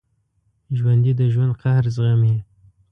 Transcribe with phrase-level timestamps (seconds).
[0.77, 2.35] ژوندي د ژوند قهر زغمي